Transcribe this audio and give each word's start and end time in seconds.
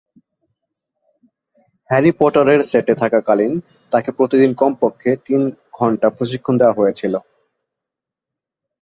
Harry 1.89 2.11
পটারের 2.19 2.61
সেটে 2.63 2.93
থাকাকালীন, 2.95 3.53
তাকে 3.91 4.09
প্রতিদিন 4.11 4.51
কমপক্ষে 4.53 5.11
তিন 5.25 5.41
ঘণ্টা 5.73 6.07
প্রশিক্ষণ 6.09 6.53
দেওয়া 6.57 6.77
হয়েছিল। 6.77 7.13